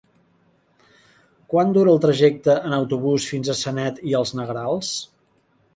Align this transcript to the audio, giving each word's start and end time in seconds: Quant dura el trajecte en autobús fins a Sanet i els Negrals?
Quant 1.53 1.75
dura 1.77 1.93
el 1.97 2.01
trajecte 2.07 2.57
en 2.71 2.75
autobús 2.79 3.31
fins 3.35 3.53
a 3.53 3.59
Sanet 3.61 4.05
i 4.13 4.19
els 4.23 4.37
Negrals? 4.41 4.93